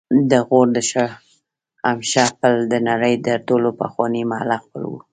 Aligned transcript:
د 0.31 0.33
غور 0.47 0.67
د 0.77 0.79
شاهمشه 0.91 2.25
پل 2.39 2.55
د 2.71 2.73
نړۍ 2.89 3.13
تر 3.25 3.37
ټولو 3.47 3.69
پخوانی 3.81 4.23
معلق 4.31 4.61
پل 4.71 4.83
و 4.89 4.93